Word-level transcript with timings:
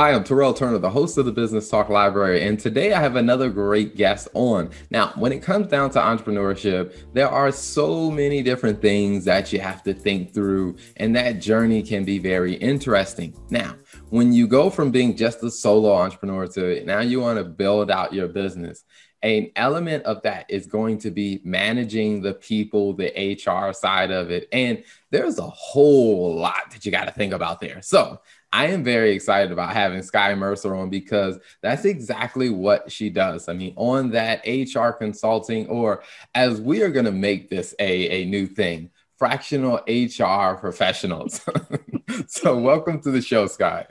Hi, 0.00 0.14
I'm 0.14 0.24
Terrell 0.24 0.54
Turner, 0.54 0.78
the 0.78 0.88
host 0.88 1.18
of 1.18 1.26
the 1.26 1.30
Business 1.30 1.68
Talk 1.68 1.90
Library, 1.90 2.42
and 2.48 2.58
today 2.58 2.94
I 2.94 3.00
have 3.02 3.16
another 3.16 3.50
great 3.50 3.96
guest 3.96 4.28
on. 4.32 4.70
Now, 4.88 5.12
when 5.16 5.30
it 5.30 5.42
comes 5.42 5.66
down 5.66 5.90
to 5.90 5.98
entrepreneurship, 5.98 7.12
there 7.12 7.28
are 7.28 7.52
so 7.52 8.10
many 8.10 8.42
different 8.42 8.80
things 8.80 9.26
that 9.26 9.52
you 9.52 9.60
have 9.60 9.82
to 9.82 9.92
think 9.92 10.32
through, 10.32 10.76
and 10.96 11.14
that 11.16 11.42
journey 11.42 11.82
can 11.82 12.04
be 12.04 12.18
very 12.18 12.54
interesting. 12.54 13.34
Now, 13.50 13.76
when 14.08 14.32
you 14.32 14.46
go 14.46 14.70
from 14.70 14.90
being 14.90 15.18
just 15.18 15.42
a 15.42 15.50
solo 15.50 15.92
entrepreneur 15.92 16.46
to 16.46 16.82
now 16.86 17.00
you 17.00 17.20
want 17.20 17.36
to 17.36 17.44
build 17.44 17.90
out 17.90 18.14
your 18.14 18.28
business, 18.28 18.84
an 19.22 19.50
element 19.54 20.04
of 20.04 20.22
that 20.22 20.46
is 20.48 20.66
going 20.66 20.96
to 21.00 21.10
be 21.10 21.42
managing 21.44 22.22
the 22.22 22.32
people, 22.32 22.94
the 22.94 23.38
HR 23.44 23.74
side 23.74 24.10
of 24.10 24.30
it. 24.30 24.48
And 24.50 24.82
there's 25.10 25.38
a 25.38 25.42
whole 25.46 26.36
lot 26.36 26.70
that 26.70 26.86
you 26.86 26.92
got 26.92 27.04
to 27.04 27.12
think 27.12 27.34
about 27.34 27.60
there. 27.60 27.82
So 27.82 28.20
I 28.52 28.66
am 28.66 28.82
very 28.82 29.12
excited 29.12 29.52
about 29.52 29.72
having 29.72 30.02
Skye 30.02 30.34
Mercer 30.34 30.74
on 30.74 30.90
because 30.90 31.38
that's 31.62 31.84
exactly 31.84 32.50
what 32.50 32.90
she 32.90 33.08
does. 33.08 33.48
I 33.48 33.52
mean, 33.52 33.74
on 33.76 34.10
that 34.10 34.42
HR 34.46 34.90
consulting, 34.90 35.68
or 35.68 36.02
as 36.34 36.60
we 36.60 36.82
are 36.82 36.90
going 36.90 37.04
to 37.04 37.12
make 37.12 37.48
this 37.48 37.74
a, 37.78 38.22
a 38.22 38.24
new 38.24 38.46
thing, 38.46 38.90
fractional 39.16 39.80
HR 39.86 40.56
professionals. 40.58 41.46
so, 42.26 42.58
welcome 42.58 43.00
to 43.02 43.10
the 43.10 43.22
show, 43.22 43.46
Skye. 43.46 43.86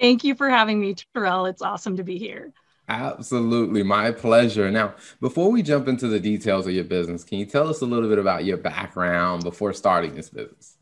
Thank 0.00 0.22
you 0.22 0.34
for 0.34 0.48
having 0.48 0.80
me, 0.80 0.94
Terrell. 0.94 1.46
It's 1.46 1.62
awesome 1.62 1.96
to 1.96 2.04
be 2.04 2.18
here. 2.18 2.52
Absolutely, 2.88 3.82
my 3.82 4.12
pleasure. 4.12 4.70
Now, 4.70 4.94
before 5.20 5.50
we 5.50 5.62
jump 5.62 5.88
into 5.88 6.06
the 6.06 6.20
details 6.20 6.66
of 6.66 6.74
your 6.74 6.84
business, 6.84 7.24
can 7.24 7.38
you 7.38 7.46
tell 7.46 7.68
us 7.68 7.80
a 7.80 7.86
little 7.86 8.08
bit 8.08 8.18
about 8.18 8.44
your 8.44 8.58
background 8.58 9.42
before 9.42 9.72
starting 9.72 10.14
this 10.14 10.28
business? 10.28 10.73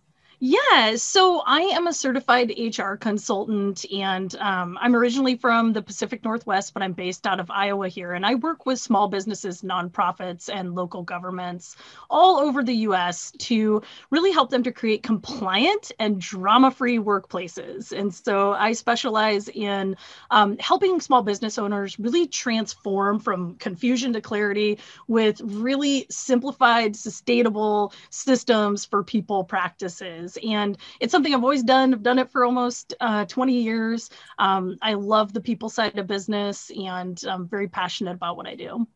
Yeah, 0.44 0.96
so 0.96 1.40
I 1.46 1.60
am 1.60 1.86
a 1.86 1.92
certified 1.92 2.52
HR 2.58 2.94
consultant, 2.94 3.84
and 3.92 4.34
um, 4.40 4.76
I'm 4.80 4.96
originally 4.96 5.36
from 5.36 5.72
the 5.72 5.82
Pacific 5.82 6.24
Northwest, 6.24 6.74
but 6.74 6.82
I'm 6.82 6.94
based 6.94 7.28
out 7.28 7.38
of 7.38 7.48
Iowa 7.48 7.86
here. 7.86 8.12
And 8.12 8.26
I 8.26 8.34
work 8.34 8.66
with 8.66 8.80
small 8.80 9.06
businesses, 9.06 9.62
nonprofits, 9.62 10.50
and 10.52 10.74
local 10.74 11.04
governments 11.04 11.76
all 12.10 12.40
over 12.40 12.64
the 12.64 12.74
US 12.88 13.30
to 13.38 13.82
really 14.10 14.32
help 14.32 14.50
them 14.50 14.64
to 14.64 14.72
create 14.72 15.04
compliant 15.04 15.92
and 16.00 16.20
drama 16.20 16.72
free 16.72 16.98
workplaces. 16.98 17.92
And 17.92 18.12
so 18.12 18.50
I 18.50 18.72
specialize 18.72 19.48
in 19.48 19.96
um, 20.32 20.58
helping 20.58 21.00
small 21.00 21.22
business 21.22 21.56
owners 21.56 22.00
really 22.00 22.26
transform 22.26 23.20
from 23.20 23.54
confusion 23.58 24.12
to 24.14 24.20
clarity 24.20 24.80
with 25.06 25.40
really 25.40 26.06
simplified, 26.10 26.96
sustainable 26.96 27.92
systems 28.10 28.84
for 28.84 29.04
people 29.04 29.44
practices. 29.44 30.31
And 30.38 30.76
it's 31.00 31.10
something 31.10 31.34
I've 31.34 31.42
always 31.42 31.62
done. 31.62 31.94
I've 31.94 32.02
done 32.02 32.18
it 32.18 32.30
for 32.30 32.44
almost 32.44 32.94
uh, 33.00 33.24
20 33.26 33.52
years. 33.52 34.10
Um, 34.38 34.76
I 34.82 34.94
love 34.94 35.32
the 35.32 35.40
people 35.40 35.68
side 35.68 35.98
of 35.98 36.06
business 36.06 36.70
and 36.70 37.22
I'm 37.28 37.48
very 37.48 37.68
passionate 37.68 38.14
about 38.14 38.36
what 38.36 38.46
I 38.46 38.54
do. 38.54 38.86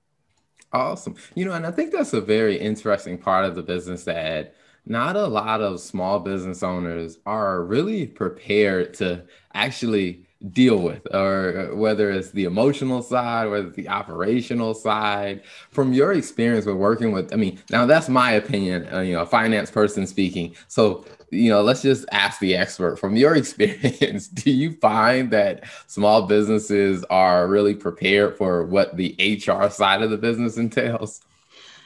Awesome. 0.73 1.15
You 1.35 1.45
know, 1.45 1.53
and 1.53 1.67
I 1.67 1.71
think 1.71 1.93
that's 1.93 2.13
a 2.13 2.21
very 2.21 2.59
interesting 2.59 3.19
part 3.19 3.45
of 3.45 3.55
the 3.55 3.63
business 3.63 4.05
that 4.05 4.55
not 4.85 5.17
a 5.17 5.27
lot 5.27 5.61
of 5.61 5.81
small 5.81 6.21
business 6.21 6.63
owners 6.63 7.19
are 7.27 7.65
really 7.65 8.07
prepared 8.07 8.95
to 8.95 9.25
actually 9.55 10.26
deal 10.53 10.79
with, 10.79 11.03
or 11.15 11.75
whether 11.75 12.11
it's 12.11 12.31
the 12.31 12.45
emotional 12.45 13.03
side, 13.03 13.49
whether 13.49 13.69
it's 13.69 13.77
the 13.77 13.89
operational 13.89 14.75
side. 14.75 15.43
From 15.71 15.93
your 15.93 16.13
experience 16.13 16.67
with 16.67 16.77
working 16.77 17.13
with, 17.13 17.33
I 17.33 17.37
mean, 17.37 17.59
now 17.71 17.87
that's 17.87 18.09
my 18.09 18.33
opinion, 18.33 18.93
uh, 18.93 19.01
you 19.01 19.15
know, 19.15 19.23
a 19.23 19.27
finance 19.27 19.71
person 19.71 20.07
speaking. 20.07 20.55
So, 20.69 21.05
you 21.31 21.51
know, 21.51 21.63
let's 21.63 21.83
just 21.83 22.05
ask 22.13 22.39
the 22.41 22.55
expert. 22.55 22.99
From 22.99 23.17
your 23.17 23.35
experience, 23.37 24.29
do 24.29 24.51
you 24.51 24.73
find 24.73 25.31
that 25.31 25.65
small 25.87 26.27
businesses 26.27 27.05
are 27.05 27.49
really 27.49 27.75
prepared 27.75 28.37
for 28.37 28.65
what 28.65 28.97
the 28.97 29.15
HR 29.19 29.71
side 29.71 30.03
of 30.03 30.11
the 30.11 30.19
business 30.19 30.59
entails? 30.59 31.23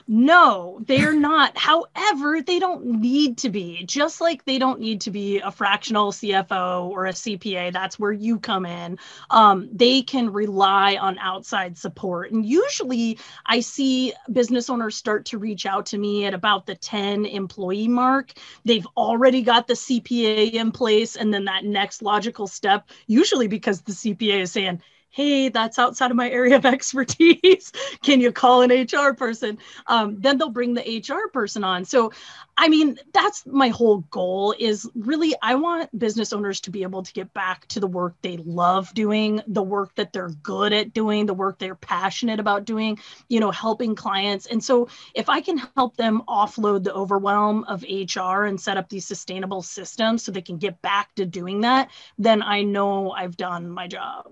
No, 0.07 0.81
they're 0.87 1.15
not. 1.15 1.57
However, 1.57 2.43
they 2.43 2.59
don't 2.59 2.85
need 2.85 3.39
to 3.39 3.51
be. 3.51 3.85
Just 3.85 4.21
like 4.21 4.45
they 4.45 4.59
don't 4.59 4.81
need 4.81 5.01
to 5.03 5.11
be 5.11 5.39
a 5.41 5.51
fractional 5.51 6.13
CFO 6.13 6.89
or 6.89 7.07
a 7.07 7.13
CPA, 7.13 7.71
that's 7.71 7.99
where 7.99 8.13
you 8.13 8.39
come 8.39 8.67
in. 8.67 8.99
Um, 9.31 9.69
they 9.73 10.03
can 10.03 10.33
rely 10.33 10.97
on 10.97 11.19
outside 11.19 11.79
support. 11.79 12.33
And 12.33 12.45
usually 12.45 13.19
I 13.47 13.61
see 13.61 14.13
business 14.33 14.69
owners 14.71 14.97
start 14.97 15.27
to 15.27 15.39
reach 15.39 15.67
out 15.67 15.87
to 15.87 15.99
me 15.99 16.25
at 16.27 16.35
about 16.35 16.67
the 16.67 16.75
10 16.75 17.25
employee 17.27 17.89
mark. 17.89 18.33
They've 18.65 18.87
already 18.97 19.43
got 19.43 19.67
the 19.67 19.77
CPA 19.77 20.53
in 20.53 20.73
place. 20.73 21.17
And 21.17 21.33
then 21.33 21.45
that 21.45 21.65
next 21.65 22.03
logical 22.03 22.47
step, 22.47 22.89
usually 23.07 23.49
because 23.49 23.83
the 23.83 23.93
CPA 23.93 24.41
is 24.41 24.53
saying, 24.53 24.83
hey, 25.11 25.49
that's 25.49 25.79
outside 25.79 26.11
of 26.11 26.17
my 26.17 26.31
area 26.31 26.57
of 26.57 26.65
expertise. 26.67 27.73
Can 28.03 28.21
you 28.21 28.33
call 28.33 28.63
an 28.63 28.71
HR 28.71 29.15
person? 29.15 29.59
Um, 29.87 30.21
then 30.21 30.39
they'll 30.39 30.51
bring 30.51 30.75
the 30.75 31.05
HR 31.09 31.29
person 31.33 31.65
on. 31.65 31.85
So, 31.85 32.13
I 32.57 32.69
mean, 32.69 32.99
that's 33.13 33.45
my 33.47 33.69
whole 33.69 33.99
goal 34.11 34.55
is 34.59 34.89
really, 34.95 35.35
I 35.43 35.55
want 35.57 35.97
business 35.99 36.33
owners 36.33 36.61
to 36.63 36.71
be 36.71 36.83
able 36.83 37.03
to 37.03 37.13
get 37.13 37.33
back 37.33 37.67
to 37.69 37.81
the 37.81 37.87
work 37.87 38.15
they 38.23 38.37
love 38.37 38.93
doing, 38.95 39.41
the 39.47 39.63
work 39.63 39.95
that 39.97 40.13
they're 40.13 40.31
good 40.43 40.73
at 40.73 40.93
doing, 40.93 41.27
the 41.27 41.35
work 41.35 41.59
they're 41.59 41.75
passionate 41.75 42.39
about 42.39 42.65
doing, 42.65 42.99
you 43.29 43.41
know, 43.41 43.51
helping 43.51 43.95
clients. 43.95 44.47
And 44.47 44.63
so, 44.63 44.89
if 45.15 45.29
I 45.29 45.41
can 45.41 45.59
help 45.77 45.97
them 45.97 46.23
offload 46.29 46.85
the 46.85 46.95
overwhelm 46.95 47.65
of 47.65 47.85
HR 47.85 48.45
and 48.45 48.61
set 48.61 48.77
up 48.77 48.89
these 48.89 49.07
sustainable 49.07 49.63
systems 49.63 50.23
so 50.23 50.33
they 50.33 50.43
can 50.43 50.59
get 50.59 50.81
back 50.83 51.15
to 51.17 51.27
doing 51.27 51.63
that, 51.63 51.91
then 52.19 52.43
I 52.43 52.63
know 52.63 53.11
I've 53.11 53.37
done 53.37 53.69
my 53.69 53.87
job. 53.87 54.27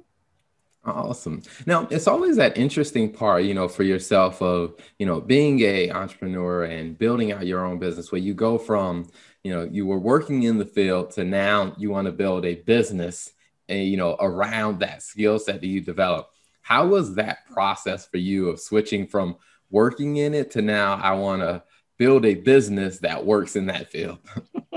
Awesome. 0.85 1.43
Now, 1.67 1.87
it's 1.91 2.07
always 2.07 2.37
that 2.37 2.57
interesting 2.57 3.13
part, 3.13 3.45
you 3.45 3.53
know, 3.53 3.69
for 3.69 3.83
yourself 3.83 4.41
of, 4.41 4.75
you 4.99 5.07
know, 5.07 5.21
being 5.21 5.61
a 5.61 5.91
entrepreneur 5.91 6.65
and 6.65 6.97
building 6.97 7.33
out 7.33 7.47
your 7.47 7.65
own 7.67 7.79
business 7.79 8.11
where 8.11 8.21
you 8.21 8.33
go 8.33 8.57
from, 8.57 9.11
you 9.43 9.53
know, 9.53 9.69
you 9.71 9.87
were 9.87 9.99
working 9.99 10.45
in 10.45 10.57
the 10.57 10.65
field 10.65 11.11
to 11.13 11.25
now 11.25 11.75
you 11.77 11.91
want 11.91 12.07
to 12.07 12.13
build 12.13 12.47
a 12.47 12.55
business 12.55 13.31
and, 13.69 13.87
you 13.87 13.97
know, 13.97 14.17
around 14.21 14.81
that 14.81 15.03
skill 15.03 15.39
set 15.39 15.61
that 15.61 15.67
you 15.67 15.81
develop. 15.81 16.31
How 16.63 16.87
was 16.87 17.17
that 17.17 17.39
process 17.51 18.07
for 18.07 18.19
you 18.19 18.49
of 18.49 18.61
switching 18.61 19.07
from 19.07 19.37
working 19.71 20.17
in 20.17 20.33
it 20.33 20.53
to 20.53 20.63
now 20.63 20.95
I 20.95 21.13
want 21.13 21.43
to 21.43 21.63
build 21.99 22.25
a 22.25 22.35
business 22.35 23.01
that 23.01 23.27
works 23.27 23.57
in 23.57 23.67
that 23.67 23.91
field? 23.91 24.19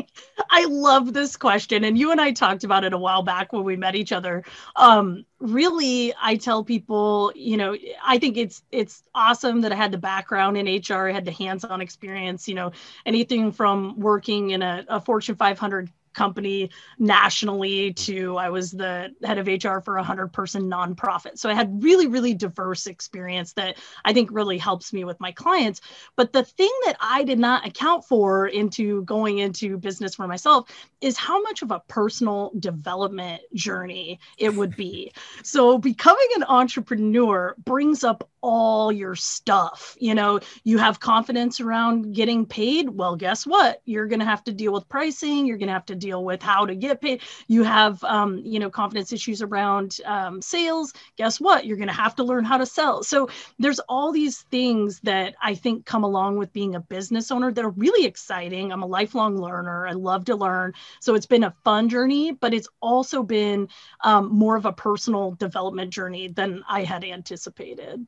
I 0.53 0.65
love 0.65 1.13
this 1.13 1.37
question. 1.37 1.85
And 1.85 1.97
you 1.97 2.11
and 2.11 2.19
I 2.19 2.31
talked 2.31 2.65
about 2.65 2.83
it 2.83 2.91
a 2.91 2.97
while 2.97 3.23
back 3.23 3.53
when 3.53 3.63
we 3.63 3.77
met 3.77 3.95
each 3.95 4.11
other. 4.11 4.43
Um, 4.75 5.25
really, 5.39 6.13
I 6.21 6.35
tell 6.35 6.63
people, 6.63 7.31
you 7.35 7.55
know, 7.55 7.75
I 8.05 8.19
think 8.19 8.35
it's 8.35 8.61
it's 8.69 9.01
awesome 9.15 9.61
that 9.61 9.71
I 9.71 9.75
had 9.75 9.93
the 9.93 9.97
background 9.97 10.57
in 10.57 10.65
HR, 10.65 11.07
I 11.07 11.13
had 11.13 11.25
the 11.25 11.31
hands-on 11.31 11.79
experience, 11.79 12.49
you 12.49 12.55
know, 12.55 12.73
anything 13.05 13.53
from 13.53 13.97
working 13.97 14.49
in 14.49 14.61
a, 14.61 14.85
a 14.89 14.99
Fortune 14.99 15.35
500 15.35 15.89
company 16.13 16.69
nationally 16.99 17.93
to 17.93 18.37
I 18.37 18.49
was 18.49 18.71
the 18.71 19.09
head 19.23 19.37
of 19.37 19.47
HR 19.47 19.79
for 19.79 19.95
a 19.95 20.01
100 20.01 20.29
person 20.33 20.69
nonprofit. 20.69 21.37
So 21.37 21.49
I 21.49 21.53
had 21.53 21.83
really, 21.83 22.07
really 22.07 22.33
diverse 22.33 22.87
experience 22.87 23.53
that 23.53 23.77
I 24.05 24.13
think 24.13 24.29
really 24.31 24.57
helps 24.57 24.93
me 24.93 25.03
with 25.03 25.19
my 25.19 25.31
clients. 25.31 25.81
But 26.15 26.33
the 26.33 26.43
thing 26.43 26.71
that 26.85 26.97
I 26.99 27.23
did 27.23 27.39
not 27.39 27.65
account 27.65 28.05
for 28.05 28.47
into 28.47 29.03
going 29.03 29.39
into 29.39 29.77
business 29.77 30.15
for 30.15 30.27
myself 30.27 30.69
is 31.01 31.17
how 31.17 31.41
much 31.41 31.61
of 31.61 31.71
a 31.71 31.81
personal 31.87 32.51
development 32.59 33.41
journey 33.53 34.19
it 34.37 34.53
would 34.53 34.75
be. 34.75 35.11
so 35.43 35.77
becoming 35.77 36.27
an 36.35 36.43
entrepreneur 36.43 37.55
brings 37.63 38.03
up 38.03 38.29
all 38.41 38.91
your 38.91 39.15
stuff. 39.15 39.95
You 39.99 40.15
know, 40.15 40.39
you 40.63 40.77
have 40.77 40.99
confidence 40.99 41.59
around 41.59 42.13
getting 42.13 42.45
paid. 42.45 42.89
Well, 42.89 43.15
guess 43.15 43.45
what? 43.45 43.81
You're 43.85 44.07
going 44.07 44.19
to 44.19 44.25
have 44.25 44.43
to 44.45 44.51
deal 44.51 44.73
with 44.73 44.89
pricing. 44.89 45.45
You're 45.45 45.57
going 45.57 45.67
to 45.67 45.73
have 45.73 45.85
to 45.87 45.95
deal 45.95 46.23
with 46.23 46.41
how 46.41 46.65
to 46.65 46.75
get 46.75 47.01
paid. 47.01 47.21
You 47.47 47.63
have, 47.63 48.03
um, 48.03 48.41
you 48.43 48.59
know, 48.59 48.69
confidence 48.69 49.13
issues 49.13 49.41
around 49.41 49.97
um, 50.05 50.41
sales. 50.41 50.93
Guess 51.17 51.39
what? 51.39 51.65
You're 51.65 51.77
going 51.77 51.87
to 51.87 51.93
have 51.93 52.15
to 52.15 52.23
learn 52.23 52.43
how 52.43 52.57
to 52.57 52.65
sell. 52.65 53.03
So 53.03 53.29
there's 53.59 53.79
all 53.79 54.11
these 54.11 54.41
things 54.43 54.99
that 55.01 55.35
I 55.41 55.55
think 55.55 55.85
come 55.85 56.03
along 56.03 56.37
with 56.37 56.53
being 56.53 56.75
a 56.75 56.79
business 56.79 57.31
owner 57.31 57.51
that 57.51 57.65
are 57.65 57.69
really 57.71 58.05
exciting. 58.05 58.71
I'm 58.71 58.83
a 58.83 58.87
lifelong 58.87 59.37
learner. 59.37 59.87
I 59.87 59.93
love 59.93 60.25
to 60.25 60.35
learn. 60.35 60.73
So 60.99 61.15
it's 61.15 61.25
been 61.25 61.43
a 61.43 61.55
fun 61.63 61.89
journey, 61.89 62.31
but 62.31 62.53
it's 62.53 62.69
also 62.81 63.23
been 63.23 63.67
um, 64.01 64.29
more 64.29 64.55
of 64.55 64.65
a 64.65 64.73
personal 64.73 65.31
development 65.31 65.91
journey 65.91 66.27
than 66.27 66.63
I 66.67 66.83
had 66.83 67.03
anticipated. 67.03 68.05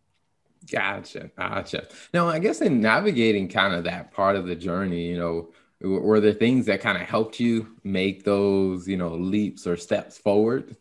Gotcha. 0.71 1.29
Gotcha. 1.37 1.87
Now, 2.13 2.27
I 2.29 2.39
guess 2.39 2.61
in 2.61 2.79
navigating 2.81 3.49
kind 3.49 3.73
of 3.73 3.83
that 3.83 4.11
part 4.11 4.35
of 4.35 4.45
the 4.47 4.55
journey, 4.55 5.07
you 5.07 5.17
know, 5.17 5.51
were 5.81 6.19
there 6.21 6.33
things 6.33 6.65
that 6.67 6.79
kind 6.81 6.97
of 7.01 7.07
helped 7.07 7.39
you 7.39 7.75
make 7.83 8.23
those, 8.23 8.87
you 8.87 8.95
know, 8.97 9.15
leaps 9.15 9.67
or 9.67 9.75
steps 9.75 10.17
forward? 10.17 10.77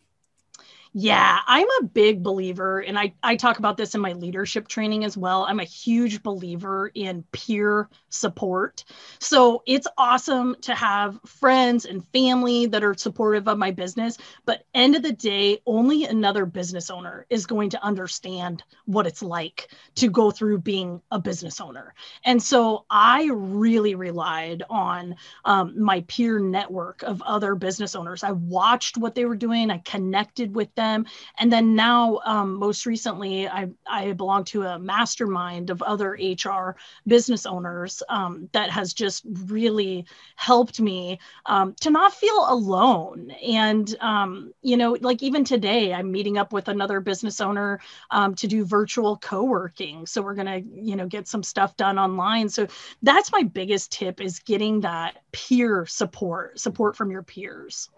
Yeah, 0.94 1.38
I'm 1.46 1.66
a 1.80 1.84
big 1.86 2.22
believer, 2.22 2.80
and 2.80 2.98
I, 2.98 3.14
I 3.22 3.36
talk 3.36 3.58
about 3.58 3.78
this 3.78 3.94
in 3.94 4.02
my 4.02 4.12
leadership 4.12 4.68
training 4.68 5.04
as 5.04 5.16
well. 5.16 5.46
I'm 5.48 5.58
a 5.58 5.64
huge 5.64 6.22
believer 6.22 6.90
in 6.94 7.24
peer 7.32 7.88
support. 8.10 8.84
So 9.18 9.62
it's 9.66 9.86
awesome 9.96 10.54
to 10.62 10.74
have 10.74 11.18
friends 11.24 11.86
and 11.86 12.06
family 12.08 12.66
that 12.66 12.84
are 12.84 12.92
supportive 12.92 13.48
of 13.48 13.56
my 13.56 13.70
business. 13.70 14.18
But 14.44 14.64
end 14.74 14.94
of 14.94 15.02
the 15.02 15.12
day, 15.12 15.60
only 15.64 16.04
another 16.04 16.44
business 16.44 16.90
owner 16.90 17.24
is 17.30 17.46
going 17.46 17.70
to 17.70 17.82
understand 17.82 18.62
what 18.84 19.06
it's 19.06 19.22
like 19.22 19.68
to 19.94 20.10
go 20.10 20.30
through 20.30 20.58
being 20.58 21.00
a 21.10 21.18
business 21.18 21.58
owner. 21.58 21.94
And 22.24 22.42
so 22.42 22.84
I 22.90 23.30
really 23.32 23.94
relied 23.94 24.62
on 24.68 25.16
um, 25.46 25.80
my 25.82 26.02
peer 26.02 26.38
network 26.38 27.02
of 27.02 27.22
other 27.22 27.54
business 27.54 27.94
owners. 27.94 28.22
I 28.22 28.32
watched 28.32 28.98
what 28.98 29.14
they 29.14 29.24
were 29.24 29.36
doing, 29.36 29.70
I 29.70 29.78
connected 29.78 30.54
with 30.54 30.74
them. 30.74 30.81
And 30.82 31.52
then 31.52 31.74
now, 31.74 32.20
um, 32.24 32.54
most 32.54 32.86
recently, 32.86 33.48
I, 33.48 33.68
I 33.86 34.12
belong 34.12 34.44
to 34.44 34.62
a 34.64 34.78
mastermind 34.78 35.70
of 35.70 35.82
other 35.82 36.18
HR 36.20 36.76
business 37.06 37.46
owners 37.46 38.02
um, 38.08 38.48
that 38.52 38.70
has 38.70 38.92
just 38.92 39.24
really 39.46 40.06
helped 40.36 40.80
me 40.80 41.18
um, 41.46 41.74
to 41.80 41.90
not 41.90 42.14
feel 42.14 42.46
alone. 42.48 43.30
And, 43.42 43.94
um, 44.00 44.52
you 44.62 44.76
know, 44.76 44.96
like 45.00 45.22
even 45.22 45.44
today, 45.44 45.92
I'm 45.92 46.10
meeting 46.10 46.38
up 46.38 46.52
with 46.52 46.68
another 46.68 47.00
business 47.00 47.40
owner 47.40 47.80
um, 48.10 48.34
to 48.36 48.46
do 48.46 48.64
virtual 48.64 49.16
co 49.16 49.44
working. 49.44 50.06
So 50.06 50.22
we're 50.22 50.34
going 50.34 50.46
to, 50.46 50.80
you 50.80 50.96
know, 50.96 51.06
get 51.06 51.28
some 51.28 51.42
stuff 51.42 51.76
done 51.76 51.98
online. 51.98 52.48
So 52.48 52.66
that's 53.02 53.32
my 53.32 53.42
biggest 53.42 53.92
tip 53.92 54.20
is 54.20 54.38
getting 54.40 54.80
that 54.80 55.18
peer 55.32 55.86
support, 55.86 56.58
support 56.58 56.96
from 56.96 57.10
your 57.10 57.22
peers. 57.22 57.88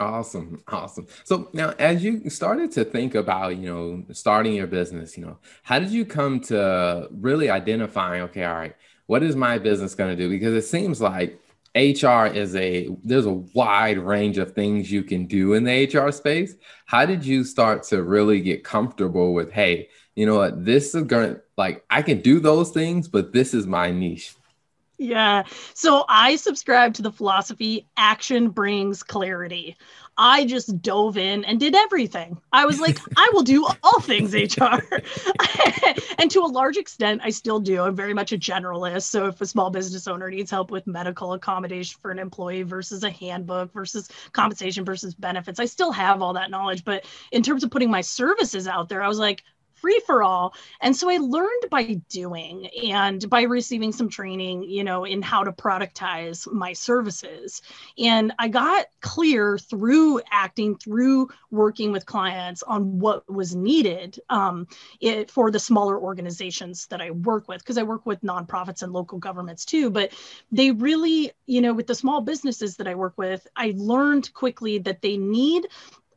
Awesome. 0.00 0.62
Awesome. 0.68 1.06
So 1.24 1.48
now 1.52 1.70
as 1.78 2.02
you 2.02 2.28
started 2.30 2.70
to 2.72 2.84
think 2.84 3.14
about, 3.14 3.56
you 3.56 3.72
know, 3.72 4.04
starting 4.12 4.54
your 4.54 4.66
business, 4.66 5.16
you 5.16 5.24
know, 5.24 5.38
how 5.62 5.78
did 5.78 5.90
you 5.90 6.04
come 6.04 6.40
to 6.42 7.08
really 7.12 7.50
identifying, 7.50 8.22
okay, 8.22 8.44
all 8.44 8.54
right, 8.54 8.76
what 9.06 9.22
is 9.22 9.36
my 9.36 9.58
business 9.58 9.94
going 9.94 10.16
to 10.16 10.22
do? 10.22 10.28
Because 10.28 10.54
it 10.54 10.66
seems 10.68 11.00
like 11.00 11.38
HR 11.74 12.26
is 12.26 12.54
a 12.54 12.88
there's 13.02 13.26
a 13.26 13.32
wide 13.32 13.98
range 13.98 14.38
of 14.38 14.52
things 14.52 14.92
you 14.92 15.02
can 15.02 15.26
do 15.26 15.54
in 15.54 15.64
the 15.64 15.86
HR 15.86 16.12
space. 16.12 16.54
How 16.86 17.04
did 17.04 17.24
you 17.26 17.42
start 17.42 17.82
to 17.84 18.02
really 18.02 18.40
get 18.40 18.62
comfortable 18.62 19.34
with, 19.34 19.50
hey, 19.50 19.88
you 20.14 20.24
know 20.24 20.36
what, 20.36 20.64
this 20.64 20.94
is 20.94 21.02
going 21.04 21.34
to 21.34 21.40
like 21.56 21.84
I 21.90 22.02
can 22.02 22.20
do 22.20 22.38
those 22.38 22.70
things, 22.70 23.08
but 23.08 23.32
this 23.32 23.54
is 23.54 23.66
my 23.66 23.90
niche. 23.90 24.34
Yeah. 24.96 25.42
So 25.74 26.04
I 26.08 26.36
subscribe 26.36 26.94
to 26.94 27.02
the 27.02 27.10
philosophy 27.10 27.88
action 27.96 28.50
brings 28.50 29.02
clarity. 29.02 29.76
I 30.16 30.44
just 30.44 30.80
dove 30.80 31.18
in 31.18 31.44
and 31.44 31.58
did 31.58 31.74
everything. 31.74 32.40
I 32.52 32.66
was 32.66 32.80
like, 32.80 32.98
I 33.16 33.30
will 33.32 33.42
do 33.42 33.66
all 33.82 34.00
things 34.00 34.32
HR. 34.32 34.78
and 36.18 36.30
to 36.30 36.40
a 36.40 36.46
large 36.46 36.76
extent, 36.76 37.22
I 37.24 37.30
still 37.30 37.58
do. 37.58 37.82
I'm 37.82 37.96
very 37.96 38.14
much 38.14 38.32
a 38.32 38.38
generalist. 38.38 39.04
So 39.04 39.26
if 39.26 39.40
a 39.40 39.46
small 39.46 39.70
business 39.70 40.06
owner 40.06 40.30
needs 40.30 40.52
help 40.52 40.70
with 40.70 40.86
medical 40.86 41.32
accommodation 41.32 41.98
for 42.00 42.12
an 42.12 42.20
employee 42.20 42.62
versus 42.62 43.02
a 43.02 43.10
handbook 43.10 43.72
versus 43.72 44.08
compensation 44.32 44.84
versus 44.84 45.14
benefits, 45.14 45.58
I 45.58 45.64
still 45.64 45.90
have 45.90 46.22
all 46.22 46.34
that 46.34 46.50
knowledge. 46.50 46.84
But 46.84 47.04
in 47.32 47.42
terms 47.42 47.64
of 47.64 47.72
putting 47.72 47.90
my 47.90 48.00
services 48.00 48.68
out 48.68 48.88
there, 48.88 49.02
I 49.02 49.08
was 49.08 49.18
like, 49.18 49.42
free 49.84 50.00
for 50.06 50.22
all. 50.22 50.54
And 50.80 50.96
so 50.96 51.10
I 51.10 51.18
learned 51.18 51.64
by 51.70 52.00
doing 52.08 52.68
and 52.90 53.28
by 53.28 53.42
receiving 53.42 53.92
some 53.92 54.08
training, 54.08 54.62
you 54.62 54.82
know, 54.82 55.04
in 55.04 55.20
how 55.20 55.44
to 55.44 55.52
productize 55.52 56.50
my 56.50 56.72
services. 56.72 57.60
And 57.98 58.32
I 58.38 58.48
got 58.48 58.86
clear 59.02 59.58
through 59.58 60.22
acting, 60.30 60.78
through 60.78 61.28
working 61.50 61.92
with 61.92 62.06
clients 62.06 62.62
on 62.62 62.98
what 62.98 63.30
was 63.30 63.54
needed 63.54 64.18
um, 64.30 64.68
it, 65.02 65.30
for 65.30 65.50
the 65.50 65.60
smaller 65.60 66.00
organizations 66.00 66.86
that 66.86 67.02
I 67.02 67.10
work 67.10 67.46
with, 67.46 67.58
because 67.58 67.76
I 67.76 67.82
work 67.82 68.06
with 68.06 68.22
nonprofits 68.22 68.82
and 68.82 68.90
local 68.90 69.18
governments 69.18 69.66
too. 69.66 69.90
But 69.90 70.14
they 70.50 70.70
really, 70.70 71.32
you 71.44 71.60
know, 71.60 71.74
with 71.74 71.88
the 71.88 71.94
small 71.94 72.22
businesses 72.22 72.76
that 72.76 72.88
I 72.88 72.94
work 72.94 73.18
with, 73.18 73.46
I 73.54 73.74
learned 73.76 74.32
quickly 74.32 74.78
that 74.78 75.02
they 75.02 75.18
need 75.18 75.66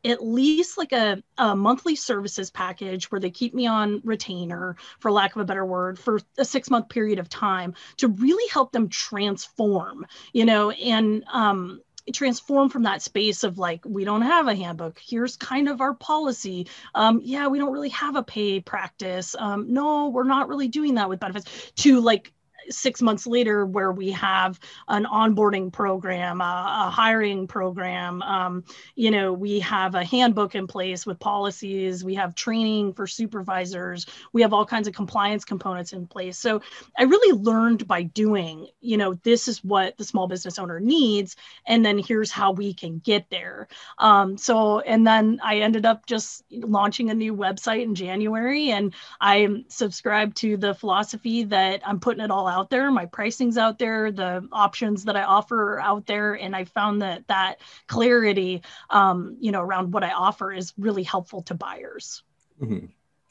at 0.04 0.24
least 0.24 0.78
like 0.78 0.92
a, 0.92 1.22
a 1.36 1.56
monthly 1.56 1.96
services 1.96 2.50
package 2.50 3.10
where 3.10 3.20
they 3.20 3.30
keep 3.30 3.54
me 3.54 3.66
on 3.66 4.00
retainer 4.04 4.76
for 4.98 5.10
lack 5.10 5.34
of 5.34 5.42
a 5.42 5.44
better 5.44 5.64
word 5.64 5.98
for 5.98 6.20
a 6.36 6.44
six 6.44 6.70
month 6.70 6.88
period 6.88 7.18
of 7.18 7.28
time 7.28 7.74
to 7.96 8.08
really 8.08 8.48
help 8.50 8.72
them 8.72 8.88
transform 8.88 10.06
you 10.32 10.44
know 10.44 10.70
and 10.70 11.24
um, 11.32 11.80
transform 12.12 12.68
from 12.68 12.84
that 12.84 13.02
space 13.02 13.44
of 13.44 13.58
like 13.58 13.82
we 13.84 14.04
don't 14.04 14.22
have 14.22 14.48
a 14.48 14.54
handbook 14.54 14.98
here's 14.98 15.36
kind 15.36 15.68
of 15.68 15.80
our 15.80 15.94
policy 15.94 16.66
um, 16.94 17.20
yeah 17.22 17.48
we 17.48 17.58
don't 17.58 17.72
really 17.72 17.90
have 17.90 18.16
a 18.16 18.22
pay 18.22 18.60
practice 18.60 19.34
um, 19.38 19.72
no 19.72 20.08
we're 20.08 20.24
not 20.24 20.48
really 20.48 20.68
doing 20.68 20.94
that 20.94 21.08
with 21.08 21.20
benefits 21.20 21.72
to 21.76 22.00
like 22.00 22.32
six 22.70 23.02
months 23.02 23.26
later 23.26 23.66
where 23.66 23.92
we 23.92 24.10
have 24.12 24.58
an 24.88 25.04
onboarding 25.04 25.72
program, 25.72 26.40
a, 26.40 26.86
a 26.86 26.90
hiring 26.90 27.46
program. 27.46 28.22
Um, 28.22 28.64
you 28.94 29.10
know, 29.10 29.32
we 29.32 29.60
have 29.60 29.94
a 29.94 30.04
handbook 30.04 30.54
in 30.54 30.66
place 30.66 31.06
with 31.06 31.18
policies. 31.18 32.04
We 32.04 32.14
have 32.16 32.34
training 32.34 32.94
for 32.94 33.06
supervisors. 33.06 34.06
We 34.32 34.42
have 34.42 34.52
all 34.52 34.66
kinds 34.66 34.88
of 34.88 34.94
compliance 34.94 35.44
components 35.44 35.92
in 35.92 36.06
place. 36.06 36.38
So 36.38 36.60
I 36.96 37.04
really 37.04 37.38
learned 37.38 37.86
by 37.86 38.02
doing, 38.02 38.68
you 38.80 38.96
know, 38.96 39.14
this 39.14 39.48
is 39.48 39.62
what 39.64 39.96
the 39.96 40.04
small 40.04 40.26
business 40.26 40.58
owner 40.58 40.80
needs. 40.80 41.36
And 41.66 41.84
then 41.84 41.98
here's 41.98 42.30
how 42.30 42.52
we 42.52 42.74
can 42.74 42.98
get 42.98 43.30
there. 43.30 43.68
Um, 43.98 44.36
so, 44.36 44.80
and 44.80 45.06
then 45.06 45.40
I 45.42 45.58
ended 45.58 45.86
up 45.86 46.06
just 46.06 46.44
launching 46.50 47.10
a 47.10 47.14
new 47.14 47.34
website 47.34 47.82
in 47.82 47.94
January 47.94 48.70
and 48.70 48.94
I'm 49.20 49.64
subscribed 49.68 50.36
to 50.38 50.56
the 50.56 50.74
philosophy 50.74 51.44
that 51.44 51.82
I'm 51.86 52.00
putting 52.00 52.24
it 52.24 52.30
all 52.30 52.46
out 52.46 52.57
out 52.58 52.70
there 52.70 52.90
my 52.90 53.06
pricing's 53.06 53.56
out 53.56 53.78
there 53.78 54.10
the 54.10 54.46
options 54.52 55.04
that 55.04 55.16
i 55.16 55.22
offer 55.22 55.74
are 55.74 55.80
out 55.80 56.06
there 56.06 56.34
and 56.34 56.54
i 56.56 56.64
found 56.64 57.02
that 57.02 57.26
that 57.28 57.60
clarity 57.86 58.62
um, 58.90 59.36
you 59.40 59.52
know 59.52 59.60
around 59.60 59.92
what 59.92 60.04
i 60.04 60.10
offer 60.10 60.52
is 60.52 60.72
really 60.76 61.02
helpful 61.02 61.42
to 61.42 61.54
buyers 61.54 62.22
mm-hmm. 62.60 62.86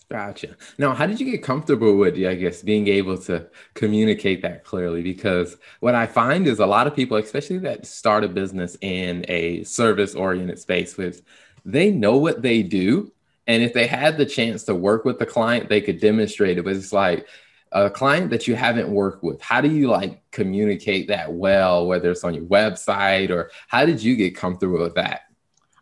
Gotcha. 0.10 0.56
Now, 0.78 0.94
how 0.94 1.06
did 1.06 1.20
you 1.20 1.30
get 1.30 1.44
comfortable 1.44 1.98
with, 1.98 2.16
I 2.16 2.36
guess, 2.36 2.62
being 2.62 2.88
able 2.88 3.18
to 3.24 3.48
communicate 3.74 4.42
that 4.42 4.64
clearly? 4.64 5.02
Because 5.02 5.58
what 5.82 5.96
I 5.96 6.06
find 6.08 6.48
is 6.48 6.60
a 6.60 6.66
lot 6.66 6.88
of 6.88 6.96
people, 6.96 7.18
especially 7.18 7.58
that 7.60 7.86
start 7.86 8.24
a 8.24 8.30
business 8.30 8.78
in 8.80 9.26
a 9.28 9.66
service 9.66 10.16
oriented 10.16 10.60
space, 10.60 10.96
with 10.96 11.24
they 11.66 11.92
know 11.92 12.16
what 12.16 12.42
they 12.42 12.64
do. 12.64 13.12
And 13.48 13.62
if 13.62 13.74
they 13.74 13.86
had 13.86 14.18
the 14.18 14.26
chance 14.26 14.64
to 14.64 14.76
work 14.76 15.04
with 15.04 15.20
the 15.20 15.26
client, 15.26 15.68
they 15.68 15.82
could 15.82 16.00
demonstrate 16.00 16.58
it. 16.58 16.64
But 16.64 16.78
it's 16.78 16.94
like, 16.94 17.28
a 17.72 17.90
client 17.90 18.30
that 18.32 18.48
you 18.48 18.56
haven't 18.56 18.90
worked 18.90 19.24
with? 19.24 19.42
How 19.42 19.62
do 19.62 19.70
you 19.70 19.90
like 19.90 20.22
communicate 20.32 21.08
that 21.08 21.34
well 21.34 21.88
whether 21.88 22.12
it's 22.12 22.24
on 22.24 22.34
your 22.34 22.46
website 22.46 23.30
or 23.30 23.52
how 23.68 23.86
did 23.86 24.02
you 24.02 24.16
get 24.16 24.36
comfortable 24.36 24.80
with 24.80 24.96
that? 24.96 25.22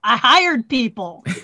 I 0.03 0.17
hired 0.17 0.69
people. 0.69 1.25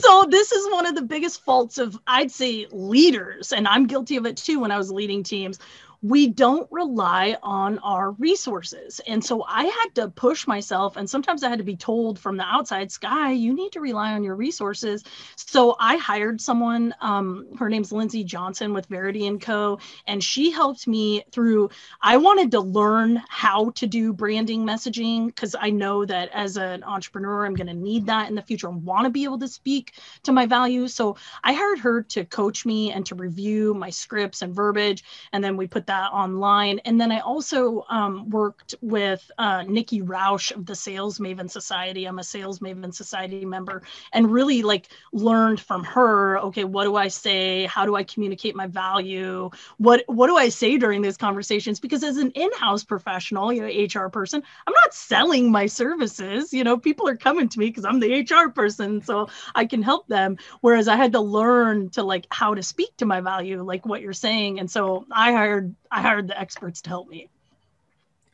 So 0.00 0.24
this 0.28 0.50
is 0.50 0.72
one 0.72 0.86
of 0.86 0.94
the 0.94 1.02
biggest 1.02 1.44
faults 1.44 1.76
of 1.78 1.98
i'd 2.06 2.30
say 2.30 2.66
leaders 2.72 3.52
and 3.52 3.68
i'm 3.68 3.86
guilty 3.86 4.16
of 4.16 4.24
it 4.24 4.36
too 4.36 4.58
when 4.60 4.70
i 4.70 4.78
was 4.78 4.90
leading 4.90 5.22
teams 5.22 5.58
we 6.02 6.28
don't 6.28 6.66
rely 6.70 7.36
on 7.42 7.78
our 7.80 8.12
resources. 8.12 9.00
And 9.06 9.22
so 9.22 9.44
I 9.46 9.64
had 9.64 9.94
to 9.96 10.08
push 10.08 10.46
myself, 10.46 10.96
and 10.96 11.08
sometimes 11.08 11.42
I 11.42 11.50
had 11.50 11.58
to 11.58 11.64
be 11.64 11.76
told 11.76 12.18
from 12.18 12.38
the 12.38 12.44
outside, 12.44 12.90
Skye, 12.90 13.32
you 13.32 13.52
need 13.54 13.72
to 13.72 13.80
rely 13.80 14.14
on 14.14 14.24
your 14.24 14.34
resources. 14.34 15.04
So 15.36 15.76
I 15.78 15.96
hired 15.96 16.40
someone, 16.40 16.94
um, 17.02 17.48
her 17.58 17.68
name's 17.68 17.92
Lindsay 17.92 18.24
Johnson 18.24 18.72
with 18.72 18.86
Verity 18.86 19.26
and 19.26 19.40
Co. 19.40 19.78
And 20.06 20.24
she 20.24 20.50
helped 20.50 20.88
me 20.88 21.22
through, 21.32 21.68
I 22.00 22.16
wanted 22.16 22.52
to 22.52 22.60
learn 22.60 23.22
how 23.28 23.70
to 23.70 23.86
do 23.86 24.14
branding 24.14 24.64
messaging 24.64 25.26
because 25.26 25.54
I 25.58 25.68
know 25.68 26.06
that 26.06 26.30
as 26.32 26.56
an 26.56 26.82
entrepreneur, 26.82 27.44
I'm 27.44 27.54
going 27.54 27.66
to 27.66 27.74
need 27.74 28.06
that 28.06 28.30
in 28.30 28.36
the 28.36 28.42
future 28.42 28.68
and 28.68 28.84
want 28.84 29.04
to 29.04 29.10
be 29.10 29.24
able 29.24 29.38
to 29.40 29.48
speak 29.48 29.92
to 30.22 30.32
my 30.32 30.46
values. 30.46 30.94
So 30.94 31.16
I 31.44 31.52
hired 31.52 31.80
her 31.80 32.02
to 32.04 32.24
coach 32.24 32.64
me 32.64 32.90
and 32.90 33.04
to 33.06 33.14
review 33.14 33.74
my 33.74 33.90
scripts 33.90 34.40
and 34.40 34.54
verbiage. 34.54 35.04
And 35.32 35.44
then 35.44 35.58
we 35.58 35.66
put 35.66 35.86
that 35.90 36.12
online. 36.12 36.78
And 36.84 37.00
then 37.00 37.10
I 37.10 37.18
also 37.18 37.84
um, 37.88 38.30
worked 38.30 38.76
with 38.80 39.28
uh, 39.38 39.64
Nikki 39.64 40.02
Rausch 40.02 40.52
of 40.52 40.64
the 40.64 40.76
Sales 40.76 41.18
Maven 41.18 41.50
Society. 41.50 42.04
I'm 42.04 42.20
a 42.20 42.24
Sales 42.24 42.60
Maven 42.60 42.94
Society 42.94 43.44
member 43.44 43.82
and 44.12 44.30
really 44.30 44.62
like 44.62 44.88
learned 45.12 45.60
from 45.60 45.82
her, 45.82 46.38
okay, 46.38 46.62
what 46.62 46.84
do 46.84 46.94
I 46.94 47.08
say? 47.08 47.66
How 47.66 47.86
do 47.86 47.96
I 47.96 48.04
communicate 48.04 48.54
my 48.54 48.68
value? 48.68 49.50
What, 49.78 50.04
what 50.06 50.28
do 50.28 50.36
I 50.36 50.48
say 50.48 50.78
during 50.78 51.02
these 51.02 51.16
conversations? 51.16 51.80
Because 51.80 52.04
as 52.04 52.18
an 52.18 52.30
in-house 52.36 52.84
professional, 52.84 53.52
you 53.52 53.62
know, 53.62 54.00
HR 54.02 54.08
person, 54.08 54.44
I'm 54.68 54.74
not 54.74 54.94
selling 54.94 55.50
my 55.50 55.66
services. 55.66 56.52
You 56.52 56.62
know, 56.62 56.78
people 56.78 57.08
are 57.08 57.16
coming 57.16 57.48
to 57.48 57.58
me 57.58 57.66
because 57.66 57.84
I'm 57.84 57.98
the 57.98 58.20
HR 58.20 58.50
person. 58.50 59.02
So 59.02 59.28
I 59.56 59.66
can 59.66 59.82
help 59.82 60.06
them. 60.06 60.38
Whereas 60.60 60.86
I 60.86 60.94
had 60.94 61.10
to 61.12 61.20
learn 61.20 61.90
to 61.90 62.04
like 62.04 62.28
how 62.30 62.54
to 62.54 62.62
speak 62.62 62.96
to 62.98 63.06
my 63.06 63.20
value, 63.20 63.60
like 63.64 63.84
what 63.84 64.02
you're 64.02 64.12
saying. 64.12 64.60
And 64.60 64.70
so 64.70 65.04
I 65.10 65.32
hired 65.32 65.74
I 65.90 66.02
hired 66.02 66.28
the 66.28 66.38
experts 66.38 66.80
to 66.82 66.90
help 66.90 67.08
me. 67.08 67.28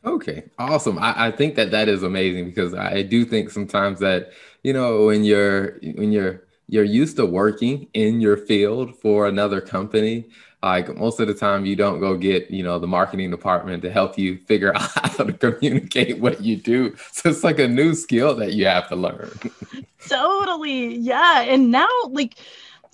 Okay, 0.05 0.43
awesome. 0.57 0.97
I, 0.99 1.27
I 1.27 1.31
think 1.31 1.55
that 1.55 1.71
that 1.71 1.89
is 1.89 2.03
amazing 2.03 2.45
because 2.45 2.73
I 2.73 3.01
do 3.01 3.25
think 3.25 3.49
sometimes 3.49 3.99
that 3.99 4.31
you 4.63 4.73
know 4.73 5.05
when 5.05 5.23
you're 5.23 5.79
when 5.95 6.11
you're 6.11 6.43
you're 6.67 6.83
used 6.83 7.17
to 7.17 7.25
working 7.25 7.87
in 7.93 8.21
your 8.21 8.37
field 8.37 8.95
for 8.97 9.27
another 9.27 9.61
company 9.61 10.25
like 10.63 10.95
most 10.97 11.19
of 11.19 11.27
the 11.27 11.33
time 11.33 11.65
you 11.65 11.75
don't 11.75 11.99
go 11.99 12.17
get 12.17 12.49
you 12.49 12.63
know 12.63 12.79
the 12.79 12.87
marketing 12.87 13.29
department 13.31 13.81
to 13.83 13.91
help 13.91 14.17
you 14.17 14.37
figure 14.45 14.75
out 14.75 14.81
how 14.81 15.23
to 15.23 15.33
communicate 15.33 16.19
what 16.19 16.41
you 16.41 16.55
do 16.55 16.95
so 17.11 17.29
it's 17.29 17.43
like 17.43 17.59
a 17.59 17.67
new 17.67 17.93
skill 17.93 18.35
that 18.35 18.53
you 18.53 18.65
have 18.65 18.87
to 18.89 18.95
learn 18.95 19.31
totally 20.07 20.95
yeah 20.97 21.41
and 21.41 21.71
now 21.71 21.87
like 22.09 22.35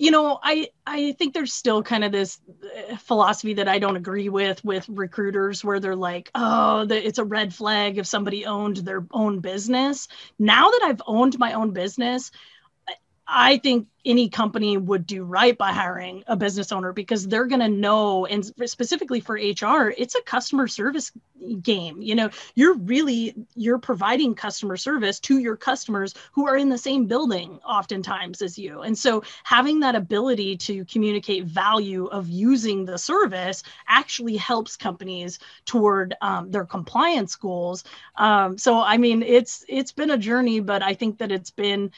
you 0.03 0.11
know 0.11 0.37
i 0.43 0.67
i 0.85 1.13
think 1.13 1.33
there's 1.33 1.53
still 1.53 1.81
kind 1.81 2.03
of 2.03 2.11
this 2.11 2.37
uh, 2.91 2.97
philosophy 2.97 3.53
that 3.53 3.69
i 3.69 3.79
don't 3.79 3.95
agree 3.95 4.27
with 4.27 4.63
with 4.65 4.87
recruiters 4.89 5.63
where 5.63 5.79
they're 5.79 5.95
like 5.95 6.29
oh 6.35 6.83
the, 6.85 7.07
it's 7.07 7.19
a 7.19 7.23
red 7.23 7.53
flag 7.53 7.97
if 7.97 8.05
somebody 8.05 8.45
owned 8.45 8.77
their 8.77 9.07
own 9.11 9.39
business. 9.39 10.09
Now 10.37 10.69
that 10.69 10.81
i've 10.83 11.01
owned 11.07 11.39
my 11.39 11.53
own 11.53 11.71
business 11.71 12.31
I 13.27 13.57
think 13.57 13.87
any 14.05 14.27
company 14.29 14.77
would 14.77 15.07
do 15.07 15.23
right 15.23 15.57
by 15.57 15.71
hiring 15.71 16.23
a 16.27 16.35
business 16.35 16.71
owner 16.71 16.91
because 16.91 17.25
they're 17.27 17.45
going 17.45 17.61
to 17.61 17.69
know 17.69 18.25
and 18.25 18.45
specifically 18.69 19.21
for 19.21 19.35
hr 19.35 19.93
it's 19.97 20.15
a 20.15 20.21
customer 20.23 20.67
service 20.67 21.11
game 21.61 22.01
you 22.01 22.15
know? 22.15 22.29
You're 22.55 22.75
really 22.75 23.35
you're 23.55 23.79
providing 23.79 24.35
customer 24.35 24.77
service 24.77 25.19
to 25.21 25.39
your 25.39 25.55
customers 25.55 26.13
who 26.33 26.47
are 26.47 26.57
in 26.57 26.69
the 26.69 26.77
same 26.77 27.05
building 27.05 27.59
oftentimes 27.65 28.41
as 28.41 28.57
you. 28.57 28.81
And 28.81 28.97
so 28.97 29.23
having 29.43 29.79
that 29.81 29.95
ability 29.95 30.57
to 30.57 30.85
communicate 30.85 31.45
value 31.45 32.05
of 32.07 32.29
using 32.29 32.85
the 32.85 32.97
service 32.97 33.63
actually 33.87 34.37
helps 34.37 34.75
companies 34.75 35.39
toward 35.65 36.15
um, 36.21 36.51
their 36.51 36.65
compliance 36.65 37.35
goals. 37.35 37.83
Um, 38.15 38.57
so 38.57 38.81
i 38.81 38.97
mean 38.97 39.23
it's 39.23 39.65
it's 39.67 39.91
been 39.91 40.11
a 40.11 40.17
journey 40.17 40.59
but 40.59 40.83
i 40.83 40.93
think 40.93 41.17
that 41.19 41.31
it's 41.31 41.51
been 41.51 41.91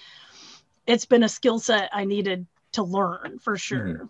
it's 0.87 1.05
been 1.05 1.23
a 1.23 1.29
skill 1.29 1.59
set 1.59 1.89
I 1.93 2.05
needed 2.05 2.45
to 2.73 2.83
learn 2.83 3.39
for 3.39 3.57
sure. 3.57 3.87
Mm-hmm. 3.87 4.05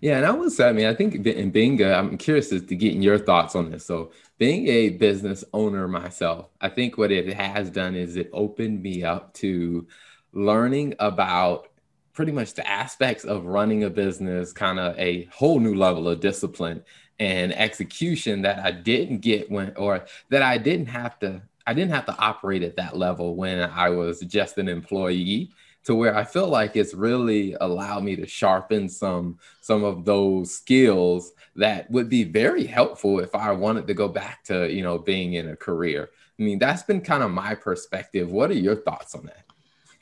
Yeah, 0.00 0.18
and 0.18 0.26
I 0.26 0.32
would 0.32 0.52
say, 0.52 0.68
I 0.68 0.72
mean, 0.72 0.86
I 0.86 0.94
think 0.94 1.14
in 1.26 1.50
being, 1.50 1.80
a, 1.80 1.92
I'm 1.92 2.18
curious 2.18 2.52
as 2.52 2.62
to 2.66 2.76
getting 2.76 3.00
your 3.00 3.18
thoughts 3.18 3.54
on 3.54 3.70
this. 3.70 3.86
So, 3.86 4.12
being 4.36 4.66
a 4.68 4.90
business 4.90 5.44
owner 5.52 5.88
myself, 5.88 6.48
I 6.60 6.68
think 6.68 6.98
what 6.98 7.12
it 7.12 7.32
has 7.32 7.70
done 7.70 7.94
is 7.94 8.16
it 8.16 8.28
opened 8.32 8.82
me 8.82 9.04
up 9.04 9.32
to 9.34 9.86
learning 10.32 10.94
about 10.98 11.68
pretty 12.12 12.32
much 12.32 12.54
the 12.54 12.68
aspects 12.68 13.24
of 13.24 13.46
running 13.46 13.84
a 13.84 13.90
business, 13.90 14.52
kind 14.52 14.78
of 14.78 14.98
a 14.98 15.24
whole 15.32 15.60
new 15.60 15.74
level 15.74 16.08
of 16.08 16.20
discipline 16.20 16.84
and 17.18 17.54
execution 17.54 18.42
that 18.42 18.58
I 18.58 18.72
didn't 18.72 19.18
get 19.18 19.50
when, 19.50 19.72
or 19.76 20.04
that 20.30 20.42
I 20.42 20.58
didn't 20.58 20.86
have 20.86 21.18
to, 21.20 21.40
I 21.66 21.72
didn't 21.72 21.92
have 21.92 22.06
to 22.06 22.18
operate 22.18 22.62
at 22.62 22.76
that 22.76 22.96
level 22.96 23.36
when 23.36 23.60
I 23.60 23.88
was 23.90 24.20
just 24.20 24.58
an 24.58 24.68
employee 24.68 25.50
to 25.84 25.94
where 25.94 26.16
I 26.16 26.24
feel 26.24 26.48
like 26.48 26.76
it's 26.76 26.94
really 26.94 27.56
allowed 27.60 28.04
me 28.04 28.16
to 28.16 28.26
sharpen 28.26 28.88
some 28.88 29.38
some 29.60 29.84
of 29.84 30.04
those 30.04 30.54
skills 30.54 31.32
that 31.56 31.90
would 31.90 32.08
be 32.08 32.24
very 32.24 32.66
helpful 32.66 33.20
if 33.20 33.34
I 33.34 33.52
wanted 33.52 33.86
to 33.86 33.94
go 33.94 34.08
back 34.08 34.44
to, 34.44 34.72
you 34.72 34.82
know, 34.82 34.98
being 34.98 35.34
in 35.34 35.48
a 35.48 35.56
career. 35.56 36.10
I 36.38 36.42
mean, 36.42 36.58
that's 36.58 36.82
been 36.82 37.00
kind 37.00 37.22
of 37.22 37.30
my 37.30 37.54
perspective. 37.54 38.30
What 38.30 38.50
are 38.50 38.54
your 38.54 38.76
thoughts 38.76 39.14
on 39.14 39.26
that? 39.26 39.44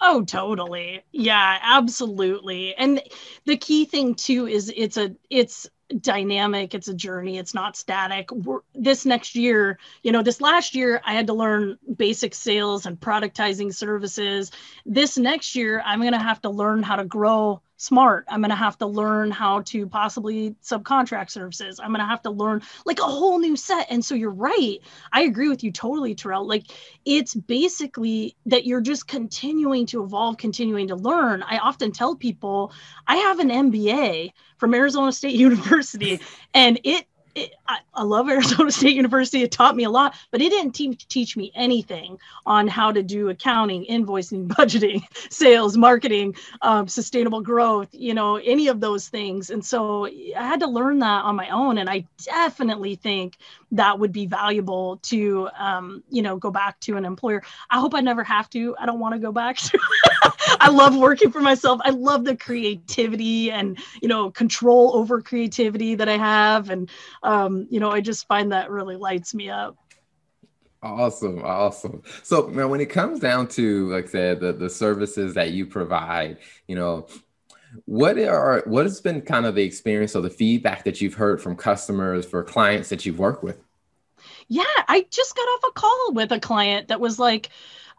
Oh, 0.01 0.25
totally. 0.25 1.05
Yeah, 1.13 1.59
absolutely. 1.63 2.75
And 2.75 3.01
the 3.45 3.57
key 3.57 3.85
thing 3.85 4.15
too 4.17 4.47
is 4.47 4.73
it's 4.75 4.97
a 4.97 5.15
it's 5.31 5.69
dynamic 6.01 6.75
it's 6.75 6.89
a 6.89 6.95
journey 6.95 7.39
it's 7.39 7.55
not 7.55 7.77
static. 7.77 8.31
We're, 8.31 8.61
this 8.75 9.05
next 9.05 9.35
year 9.35 9.79
you 10.03 10.13
know 10.13 10.23
this 10.23 10.41
last 10.41 10.75
year 10.75 11.01
i 11.05 11.15
had 11.15 11.27
to 11.27 11.35
learn 11.35 11.79
basic 11.97 12.35
sales 12.35 12.87
and 12.87 12.99
productizing 12.99 13.75
services. 13.75 14.51
This 14.87 15.19
next 15.19 15.55
year 15.55 15.83
i'm 15.85 16.01
going 16.01 16.13
to 16.13 16.19
have 16.19 16.41
to 16.43 16.51
learn 16.51 16.83
how 16.83 16.97
to 16.97 17.05
grow 17.05 17.61
smart. 17.83 18.25
I'm 18.29 18.41
going 18.41 18.51
to 18.51 18.57
have 18.57 18.79
to 18.79 18.87
learn 18.87 19.31
how 19.31 19.63
to 19.63 19.87
possibly 19.87 20.55
subcontract 20.63 21.31
services. 21.31 21.81
I'm 21.81 21.89
going 21.89 22.01
to 22.01 22.07
have 22.07 22.23
to 22.23 22.31
learn 22.31 22.63
like 22.87 23.01
a 23.01 23.05
whole 23.05 23.39
new 23.39 23.57
set. 23.57 23.89
And 23.91 24.05
so 24.05 24.15
you're 24.15 24.31
right. 24.31 24.79
I 25.13 25.23
agree 25.23 25.49
with 25.49 25.65
you 25.65 25.73
totally 25.73 26.15
terrell. 26.15 26.47
Like 26.47 26.67
it's 27.05 27.35
basically 27.35 28.37
that 28.47 28.67
you're 28.67 28.81
just 28.81 29.07
continuing 29.09 29.87
to 29.87 30.03
evolve 30.03 30.37
continuing 30.37 30.89
to 30.89 30.97
learn. 30.97 31.43
I 31.43 31.59
often 31.59 31.93
tell 31.93 32.17
people 32.17 32.73
i 33.07 33.17
have 33.17 33.39
an 33.41 33.49
mba 33.49 34.33
from 34.57 34.75
arizona 34.75 35.13
state 35.13 35.35
university 35.49 36.21
and 36.55 36.81
it 36.85 37.07
it, 37.35 37.55
I, 37.67 37.79
I, 37.95 38.03
love 38.03 38.29
Arizona 38.29 38.71
State 38.73 38.95
University. 38.95 39.43
It 39.43 39.51
taught 39.53 39.77
me 39.77 39.85
a 39.85 39.91
lot, 39.91 40.15
but 40.31 40.43
it 40.43 40.51
didn't 40.51 40.73
teach 40.73 41.09
teach 41.09 41.37
me 41.37 41.53
anything 41.55 42.19
on 42.47 42.69
how 42.69 42.93
to 42.93 43.03
do 43.03 43.29
accounting, 43.29 43.87
invoicing, 43.87 44.47
budgeting, 44.49 45.03
sales, 45.31 45.77
marketing, 45.77 46.37
um, 46.61 46.89
sustainable 46.89 47.41
growth. 47.41 47.89
You 47.93 48.15
know, 48.15 48.37
any 48.37 48.69
of 48.69 48.81
those 48.81 49.09
things. 49.09 49.51
And 49.51 49.65
so 49.65 50.07
I 50.07 50.33
had 50.37 50.61
to 50.61 50.67
learn 50.67 50.99
that 51.01 51.25
on 51.25 51.37
my 51.37 51.49
own. 51.51 51.79
And 51.79 51.89
I 51.89 52.05
definitely 52.25 52.97
think 52.97 53.37
that 53.73 53.99
would 53.99 54.13
be 54.13 54.27
valuable 54.27 54.99
to, 54.99 55.49
um, 55.59 56.03
you 56.11 56.23
know, 56.23 56.37
go 56.37 56.51
back 56.51 56.79
to 56.81 56.97
an 56.97 57.05
employer. 57.05 57.43
I 57.71 57.81
hope 57.81 57.95
I 57.95 58.01
never 58.01 58.25
have 58.25 58.51
to. 58.51 58.77
I 58.79 58.87
don't 58.87 59.01
want 59.01 59.15
to 59.15 59.19
go 59.19 59.33
back 59.33 59.57
to. 59.57 59.79
I 60.61 60.69
love 60.69 60.97
working 60.97 61.31
for 61.31 61.41
myself. 61.41 61.81
I 61.85 61.91
love 61.91 62.25
the 62.25 62.37
creativity 62.37 63.51
and 63.51 63.79
you 64.01 64.09
know 64.09 64.31
control 64.31 64.95
over 64.95 65.21
creativity 65.21 65.95
that 65.97 66.09
I 66.09 66.17
have, 66.17 66.71
and 66.71 66.91
um, 67.23 67.67
you 67.71 67.81
know 67.81 67.91
I 67.91 68.01
just 68.01 68.27
find 68.27 68.53
that 68.53 68.71
really 68.71 68.97
lights 68.97 69.35
me 69.35 69.51
up. 69.51 69.77
Awesome, 70.83 71.43
awesome. 71.45 72.03
So 72.25 72.49
now, 72.49 72.67
when 72.67 72.81
it 72.81 72.87
comes 72.87 73.21
down 73.21 73.47
to, 73.49 73.89
like 73.91 74.07
I 74.07 74.09
said, 74.09 74.41
the 74.41 74.53
the 74.53 74.69
services 74.69 75.35
that 75.35 75.53
you 75.53 75.67
provide, 75.67 76.39
you 76.67 76.75
know, 76.75 77.07
what 77.85 78.19
are 78.19 78.63
what 78.67 78.85
has 78.85 79.01
been 79.01 79.21
kind 79.23 79.47
of 79.47 79.55
the 79.55 79.63
experience 79.63 80.17
or 80.17 80.23
the 80.23 80.31
feedback 80.31 80.85
that 80.85 81.01
you've 81.01 81.15
heard 81.15 81.41
from 81.41 81.57
customers 81.57 82.27
for 82.27 82.43
clients 82.43 82.89
that 82.89 83.07
you've 83.07 83.19
worked 83.19 83.45
with? 83.45 83.61
Yeah, 84.49 84.65
I 84.89 85.07
just 85.11 85.37
got 85.37 85.43
off 85.43 85.71
a 85.71 85.73
call 85.73 86.13
with 86.13 86.33
a 86.33 86.41
client 86.41 86.89
that 86.89 87.01
was 87.01 87.19
like 87.19 87.51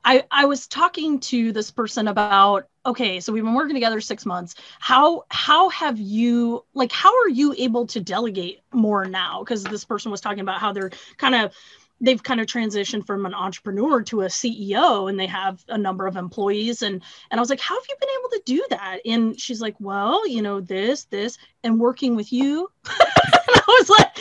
I, 0.03 0.25
I 0.29 0.45
was 0.45 0.67
talking 0.67 1.19
to 1.21 1.51
this 1.51 1.71
person 1.71 2.07
about 2.07 2.67
okay 2.85 3.19
so 3.19 3.31
we've 3.31 3.43
been 3.43 3.53
working 3.53 3.75
together 3.75 4.01
six 4.01 4.25
months. 4.25 4.55
How 4.79 5.25
how 5.29 5.69
have 5.69 5.99
you 5.99 6.65
like 6.73 6.91
how 6.91 7.13
are 7.21 7.29
you 7.29 7.53
able 7.57 7.87
to 7.87 7.99
delegate 7.99 8.61
more 8.71 9.05
now? 9.05 9.39
Because 9.43 9.63
this 9.63 9.85
person 9.85 10.11
was 10.11 10.21
talking 10.21 10.41
about 10.41 10.59
how 10.59 10.73
they're 10.73 10.91
kind 11.17 11.35
of 11.35 11.53
they've 12.01 12.21
kind 12.21 12.41
of 12.41 12.47
transitioned 12.47 13.05
from 13.05 13.25
an 13.25 13.33
entrepreneur 13.33 14.01
to 14.01 14.21
a 14.21 14.25
ceo 14.25 15.09
and 15.09 15.17
they 15.17 15.27
have 15.27 15.63
a 15.69 15.77
number 15.77 16.07
of 16.07 16.17
employees. 16.17 16.81
And 16.81 17.01
and 17.31 17.39
i 17.39 17.41
was 17.41 17.49
like 17.49 17.61
how 17.61 17.75
have 17.75 17.85
you 17.87 17.95
been 17.99 18.09
able 18.19 18.29
to 18.29 18.41
do 18.45 18.65
that? 18.69 18.99
And 19.05 19.39
she's 19.39 19.61
like 19.61 19.75
well 19.79 20.27
you 20.27 20.41
know 20.41 20.59
this 20.61 21.05
this 21.05 21.37
and 21.63 21.79
working 21.79 22.15
with 22.15 22.31
you. 22.31 22.69
And 23.45 23.55
i 23.57 23.77
was 23.79 23.89
like 23.89 24.17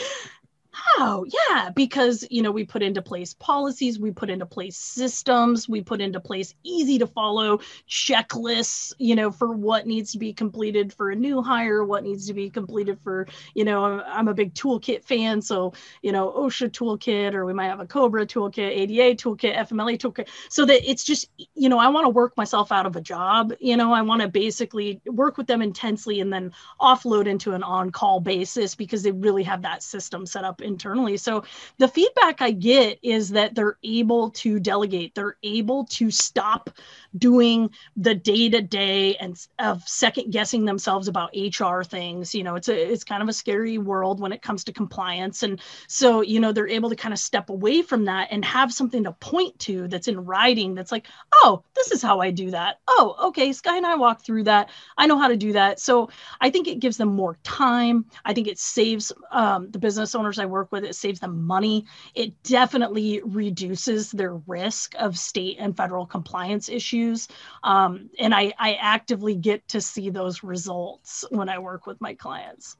Oh, 0.97 1.25
yeah, 1.49 1.69
because 1.69 2.25
you 2.29 2.41
know 2.41 2.51
we 2.51 2.65
put 2.65 2.83
into 2.83 3.01
place 3.01 3.33
policies, 3.33 3.99
we 3.99 4.11
put 4.11 4.29
into 4.29 4.45
place 4.45 4.77
systems, 4.77 5.67
we 5.67 5.81
put 5.81 6.01
into 6.01 6.19
place 6.19 6.53
easy 6.63 6.99
to 6.99 7.07
follow 7.07 7.59
checklists, 7.89 8.93
you 8.99 9.15
know, 9.15 9.31
for 9.31 9.53
what 9.53 9.87
needs 9.87 10.11
to 10.11 10.19
be 10.19 10.33
completed 10.33 10.91
for 10.93 11.09
a 11.09 11.15
new 11.15 11.41
hire, 11.41 11.83
what 11.83 12.03
needs 12.03 12.27
to 12.27 12.33
be 12.33 12.49
completed 12.49 12.99
for, 13.03 13.27
you 13.55 13.63
know, 13.65 14.01
I'm 14.01 14.27
a 14.27 14.33
big 14.33 14.53
toolkit 14.53 15.03
fan, 15.03 15.41
so 15.41 15.73
you 16.01 16.11
know, 16.11 16.31
OSHA 16.31 16.69
toolkit, 16.71 17.33
or 17.33 17.45
we 17.45 17.53
might 17.53 17.67
have 17.67 17.79
a 17.79 17.87
Cobra 17.87 18.25
toolkit, 18.25 18.69
ADA 18.69 19.15
toolkit, 19.15 19.55
FMLA 19.55 19.97
toolkit, 19.97 20.27
so 20.49 20.65
that 20.65 20.89
it's 20.89 21.03
just, 21.03 21.29
you 21.55 21.69
know, 21.69 21.79
I 21.79 21.87
want 21.87 22.05
to 22.05 22.09
work 22.09 22.35
myself 22.37 22.71
out 22.71 22.85
of 22.85 22.95
a 22.95 23.01
job, 23.01 23.53
you 23.59 23.77
know, 23.77 23.93
I 23.93 24.01
want 24.01 24.21
to 24.21 24.27
basically 24.27 25.01
work 25.05 25.37
with 25.37 25.47
them 25.47 25.61
intensely 25.61 26.19
and 26.19 26.31
then 26.31 26.51
offload 26.81 27.25
into 27.27 27.53
an 27.53 27.63
on-call 27.63 28.19
basis 28.19 28.75
because 28.75 29.01
they 29.03 29.11
really 29.11 29.43
have 29.43 29.61
that 29.63 29.81
system 29.81 30.25
set 30.25 30.43
up 30.43 30.61
in 30.61 30.72
internally. 30.73 31.17
So 31.17 31.43
the 31.77 31.87
feedback 31.87 32.41
I 32.41 32.51
get 32.51 32.99
is 33.01 33.29
that 33.29 33.55
they're 33.55 33.77
able 33.83 34.31
to 34.31 34.59
delegate, 34.59 35.13
they're 35.15 35.37
able 35.43 35.85
to 35.85 36.11
stop 36.11 36.69
doing 37.17 37.69
the 37.95 38.15
day 38.15 38.49
to 38.49 38.61
day 38.61 39.15
and 39.17 39.37
of 39.59 39.87
second 39.87 40.31
guessing 40.31 40.65
themselves 40.65 41.07
about 41.07 41.35
HR 41.35 41.83
things. 41.83 42.33
You 42.33 42.43
know, 42.43 42.55
it's 42.55 42.69
a 42.69 42.91
it's 42.91 43.03
kind 43.03 43.21
of 43.21 43.29
a 43.29 43.33
scary 43.33 43.77
world 43.77 44.19
when 44.19 44.33
it 44.33 44.41
comes 44.41 44.63
to 44.65 44.73
compliance. 44.73 45.43
And 45.43 45.61
so, 45.87 46.21
you 46.21 46.39
know, 46.39 46.51
they're 46.51 46.67
able 46.67 46.89
to 46.89 46.95
kind 46.95 47.13
of 47.13 47.19
step 47.19 47.49
away 47.49 47.81
from 47.81 48.05
that 48.05 48.29
and 48.31 48.43
have 48.43 48.73
something 48.73 49.03
to 49.03 49.11
point 49.13 49.57
to 49.59 49.87
that's 49.87 50.07
in 50.07 50.25
writing 50.25 50.73
that's 50.73 50.91
like, 50.91 51.07
oh, 51.33 51.63
this 51.75 51.91
is 51.91 52.01
how 52.01 52.19
I 52.19 52.31
do 52.31 52.51
that. 52.51 52.79
Oh, 52.87 53.15
okay, 53.29 53.53
Skye 53.53 53.77
and 53.77 53.85
I 53.85 53.95
walked 53.95 54.25
through 54.25 54.43
that. 54.45 54.69
I 54.97 55.07
know 55.07 55.19
how 55.19 55.27
to 55.27 55.37
do 55.37 55.53
that. 55.53 55.79
So 55.79 56.09
I 56.41 56.49
think 56.49 56.67
it 56.67 56.79
gives 56.79 56.97
them 56.97 57.09
more 57.09 57.37
time. 57.43 58.05
I 58.25 58.33
think 58.33 58.47
it 58.47 58.59
saves 58.59 59.11
um, 59.31 59.69
the 59.71 59.79
business 59.79 60.15
owners 60.15 60.39
I 60.39 60.45
work 60.45 60.62
with, 60.71 60.83
it 60.83 60.95
saves 60.95 61.19
them 61.19 61.43
money. 61.43 61.85
It 62.15 62.41
definitely 62.43 63.21
reduces 63.23 64.11
their 64.11 64.35
risk 64.35 64.95
of 64.97 65.17
state 65.17 65.57
and 65.59 65.75
federal 65.75 66.05
compliance 66.05 66.69
issues 66.69 67.27
um, 67.63 68.09
and 68.19 68.33
I, 68.33 68.53
I 68.57 68.73
actively 68.75 69.35
get 69.35 69.67
to 69.69 69.81
see 69.81 70.09
those 70.09 70.43
results 70.43 71.23
when 71.29 71.49
I 71.49 71.59
work 71.59 71.87
with 71.87 71.99
my 72.01 72.13
clients. 72.13 72.77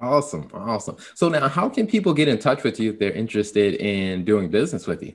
Awesome. 0.00 0.48
Awesome. 0.52 0.96
So 1.14 1.28
now 1.28 1.48
how 1.48 1.68
can 1.68 1.86
people 1.86 2.12
get 2.12 2.28
in 2.28 2.38
touch 2.38 2.64
with 2.64 2.80
you 2.80 2.90
if 2.90 2.98
they're 2.98 3.12
interested 3.12 3.74
in 3.74 4.24
doing 4.24 4.48
business 4.48 4.86
with 4.86 5.02
you? 5.02 5.14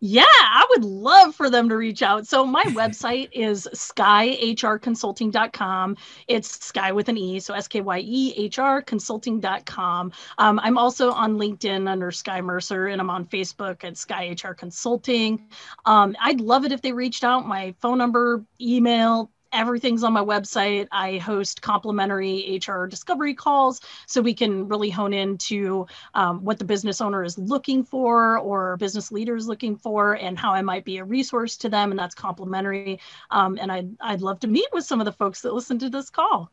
Yeah, 0.00 0.24
I 0.38 0.66
would 0.70 0.84
love 0.84 1.34
for 1.34 1.48
them 1.48 1.70
to 1.70 1.76
reach 1.76 2.02
out. 2.02 2.26
So 2.26 2.44
my 2.44 2.62
website 2.64 3.30
is 3.32 3.66
skyehrconsulting.com. 3.74 5.96
It's 6.28 6.64
sky 6.64 6.92
with 6.92 7.08
an 7.08 7.16
E, 7.16 7.40
so 7.40 7.54
S 7.54 7.66
K 7.66 7.80
Y 7.80 8.02
E 8.04 8.34
H 8.36 8.58
R 8.58 8.82
consulting.com. 8.82 10.12
Um, 10.38 10.60
I'm 10.62 10.76
also 10.76 11.12
on 11.12 11.38
LinkedIn 11.38 11.88
under 11.88 12.10
Skye 12.10 12.42
Mercer, 12.42 12.88
and 12.88 13.00
I'm 13.00 13.08
on 13.08 13.24
Facebook 13.24 13.84
at 13.84 13.96
Skye 13.96 14.36
HR 14.42 14.52
Consulting. 14.52 15.48
Um, 15.86 16.14
I'd 16.20 16.42
love 16.42 16.66
it 16.66 16.72
if 16.72 16.82
they 16.82 16.92
reached 16.92 17.24
out. 17.24 17.46
My 17.46 17.74
phone 17.80 17.96
number, 17.96 18.44
email, 18.60 19.30
everything's 19.56 20.04
on 20.04 20.12
my 20.12 20.22
website. 20.22 20.86
I 20.92 21.16
host 21.18 21.62
complimentary 21.62 22.60
HR 22.64 22.84
discovery 22.84 23.34
calls 23.34 23.80
so 24.06 24.20
we 24.20 24.34
can 24.34 24.68
really 24.68 24.90
hone 24.90 25.14
into 25.14 25.86
um, 26.14 26.44
what 26.44 26.58
the 26.58 26.64
business 26.64 27.00
owner 27.00 27.24
is 27.24 27.38
looking 27.38 27.82
for 27.82 28.38
or 28.38 28.76
business 28.76 29.10
leader 29.10 29.34
is 29.34 29.48
looking 29.48 29.76
for 29.76 30.14
and 30.14 30.38
how 30.38 30.52
I 30.52 30.62
might 30.62 30.84
be 30.84 30.98
a 30.98 31.04
resource 31.04 31.56
to 31.58 31.68
them. 31.68 31.90
And 31.90 31.98
that's 31.98 32.14
complimentary. 32.14 33.00
Um, 33.30 33.58
and 33.60 33.72
I'd, 33.72 33.96
I'd 34.00 34.20
love 34.20 34.40
to 34.40 34.46
meet 34.46 34.68
with 34.72 34.84
some 34.84 35.00
of 35.00 35.06
the 35.06 35.12
folks 35.12 35.40
that 35.40 35.54
listen 35.54 35.78
to 35.78 35.88
this 35.88 36.10
call. 36.10 36.50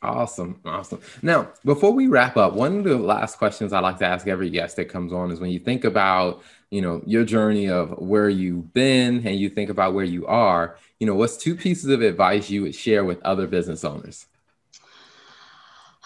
Awesome. 0.00 0.60
Awesome. 0.64 1.00
Now, 1.22 1.50
before 1.64 1.92
we 1.92 2.06
wrap 2.06 2.36
up, 2.36 2.54
one 2.54 2.78
of 2.78 2.84
the 2.84 2.96
last 2.96 3.36
questions 3.36 3.72
I 3.72 3.80
like 3.80 3.98
to 3.98 4.06
ask 4.06 4.28
every 4.28 4.48
guest 4.48 4.76
that 4.76 4.88
comes 4.88 5.12
on 5.12 5.32
is 5.32 5.40
when 5.40 5.50
you 5.50 5.58
think 5.58 5.84
about, 5.84 6.42
you 6.70 6.82
know, 6.82 7.02
your 7.06 7.24
journey 7.24 7.68
of 7.68 7.90
where 7.98 8.28
you've 8.28 8.72
been 8.72 9.26
and 9.26 9.36
you 9.38 9.48
think 9.48 9.70
about 9.70 9.94
where 9.94 10.04
you 10.04 10.26
are, 10.26 10.76
you 11.00 11.06
know, 11.06 11.14
what's 11.14 11.36
two 11.36 11.54
pieces 11.54 11.90
of 11.90 12.02
advice 12.02 12.50
you 12.50 12.62
would 12.62 12.74
share 12.74 13.04
with 13.04 13.22
other 13.22 13.46
business 13.46 13.84
owners? 13.84 14.26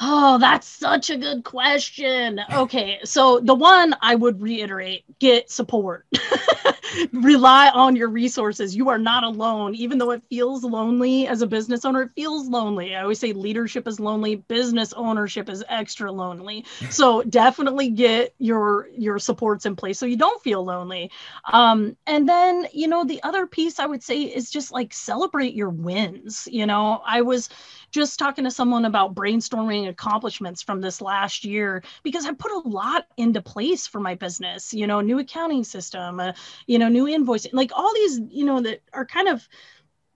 Oh, 0.04 0.36
that's 0.38 0.66
such 0.66 1.10
a 1.10 1.16
good 1.16 1.44
question. 1.44 2.40
Okay, 2.52 2.98
so 3.04 3.38
the 3.38 3.54
one 3.54 3.94
I 4.02 4.16
would 4.16 4.42
reiterate 4.42 5.04
get 5.20 5.48
support. 5.48 6.06
Rely 7.12 7.68
on 7.70 7.94
your 7.94 8.08
resources. 8.08 8.74
You 8.74 8.88
are 8.88 8.98
not 8.98 9.22
alone, 9.22 9.74
even 9.76 9.98
though 9.98 10.10
it 10.10 10.22
feels 10.28 10.64
lonely 10.64 11.28
as 11.28 11.40
a 11.40 11.46
business 11.46 11.84
owner. 11.84 12.02
It 12.02 12.10
feels 12.16 12.48
lonely. 12.48 12.96
I 12.96 13.02
always 13.02 13.20
say 13.20 13.32
leadership 13.32 13.86
is 13.86 14.00
lonely, 14.00 14.36
business 14.36 14.92
ownership 14.94 15.48
is 15.48 15.64
extra 15.68 16.10
lonely. 16.10 16.66
So 16.90 17.22
definitely 17.22 17.90
get 17.90 18.34
your 18.38 18.88
your 18.98 19.20
supports 19.20 19.66
in 19.66 19.76
place 19.76 19.98
so 20.00 20.06
you 20.06 20.16
don't 20.16 20.42
feel 20.42 20.64
lonely. 20.64 21.12
Um, 21.52 21.96
and 22.06 22.28
then, 22.28 22.66
you 22.72 22.88
know, 22.88 23.04
the 23.04 23.22
other 23.22 23.46
piece 23.46 23.78
I 23.78 23.86
would 23.86 24.02
say 24.02 24.22
is 24.22 24.50
just 24.50 24.72
like 24.72 24.92
celebrate 24.92 25.54
your 25.54 25.70
wins. 25.70 26.48
You 26.50 26.66
know, 26.66 27.00
I 27.06 27.22
was 27.22 27.48
just 27.92 28.18
talking 28.18 28.44
to 28.44 28.50
someone 28.50 28.84
about 28.84 29.14
brainstorming 29.14 29.88
accomplishments 29.88 30.62
from 30.62 30.80
this 30.80 31.00
last 31.00 31.44
year 31.44 31.84
because 32.02 32.26
I 32.26 32.32
put 32.32 32.50
a 32.50 32.68
lot 32.68 33.06
into 33.16 33.40
place 33.42 33.86
for 33.86 34.00
my 34.00 34.14
business, 34.14 34.74
you 34.74 34.86
know, 34.86 35.00
new 35.00 35.18
accounting 35.18 35.62
system, 35.62 36.18
uh, 36.18 36.32
you 36.66 36.78
know, 36.78 36.88
new 36.88 37.04
invoicing, 37.04 37.52
like 37.52 37.70
all 37.74 37.92
these, 37.94 38.20
you 38.30 38.44
know, 38.44 38.60
that 38.62 38.80
are 38.92 39.06
kind 39.06 39.28
of 39.28 39.46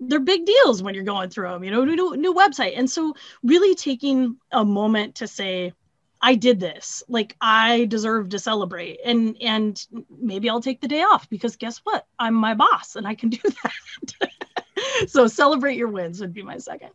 they're 0.00 0.20
big 0.20 0.44
deals 0.44 0.82
when 0.82 0.94
you're 0.94 1.04
going 1.04 1.30
through 1.30 1.48
them, 1.48 1.64
you 1.64 1.70
know, 1.70 1.84
new, 1.84 2.16
new 2.16 2.34
website. 2.34 2.76
And 2.76 2.90
so 2.90 3.14
really 3.42 3.74
taking 3.74 4.36
a 4.52 4.64
moment 4.64 5.16
to 5.16 5.26
say, 5.26 5.72
I 6.20 6.34
did 6.34 6.60
this. 6.60 7.02
Like 7.08 7.36
I 7.40 7.84
deserve 7.86 8.30
to 8.30 8.38
celebrate. 8.38 9.00
And 9.04 9.36
and 9.40 9.86
maybe 10.10 10.48
I'll 10.48 10.62
take 10.62 10.80
the 10.80 10.88
day 10.88 11.02
off 11.02 11.28
because 11.28 11.56
guess 11.56 11.78
what? 11.78 12.06
I'm 12.18 12.34
my 12.34 12.54
boss 12.54 12.96
and 12.96 13.06
I 13.06 13.14
can 13.14 13.28
do 13.28 13.38
that. 13.62 15.08
so 15.08 15.26
celebrate 15.28 15.76
your 15.76 15.88
wins 15.88 16.20
would 16.20 16.32
be 16.32 16.42
my 16.42 16.58
second. 16.58 16.90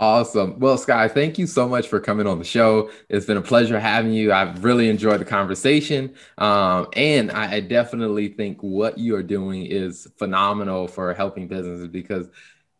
Awesome. 0.00 0.60
Well, 0.60 0.78
Skye, 0.78 1.08
thank 1.08 1.38
you 1.38 1.46
so 1.48 1.68
much 1.68 1.88
for 1.88 1.98
coming 1.98 2.28
on 2.28 2.38
the 2.38 2.44
show. 2.44 2.90
It's 3.08 3.26
been 3.26 3.36
a 3.36 3.42
pleasure 3.42 3.80
having 3.80 4.12
you. 4.12 4.32
I've 4.32 4.62
really 4.62 4.88
enjoyed 4.88 5.20
the 5.20 5.24
conversation. 5.24 6.14
Um, 6.38 6.86
and 6.92 7.32
I, 7.32 7.54
I 7.54 7.60
definitely 7.60 8.28
think 8.28 8.62
what 8.62 8.96
you 8.98 9.16
are 9.16 9.24
doing 9.24 9.66
is 9.66 10.06
phenomenal 10.16 10.86
for 10.86 11.14
helping 11.14 11.48
businesses 11.48 11.88
because 11.88 12.28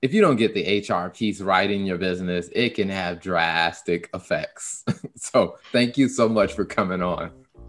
if 0.00 0.14
you 0.14 0.20
don't 0.20 0.36
get 0.36 0.54
the 0.54 0.78
HR 0.88 1.10
piece 1.10 1.40
right 1.40 1.68
in 1.68 1.84
your 1.84 1.98
business, 1.98 2.48
it 2.52 2.76
can 2.76 2.88
have 2.88 3.20
drastic 3.20 4.08
effects. 4.14 4.84
so 5.16 5.58
thank 5.72 5.98
you 5.98 6.08
so 6.08 6.28
much 6.28 6.52
for 6.52 6.64
coming 6.64 7.02
on. 7.02 7.32